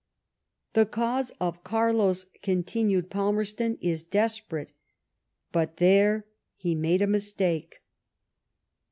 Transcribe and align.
"The 0.73 0.87
cause 0.87 1.31
of 1.39 1.63
Carlos,'* 1.63 2.25
continued 2.41 3.11
Palmerston, 3.11 3.77
"is 3.81 4.01
desperate 4.01 4.71
*'; 5.15 5.51
but 5.51 5.77
there 5.77 6.25
he 6.55 6.73
made 6.73 7.03
a 7.03 7.05
mistake. 7.07 7.81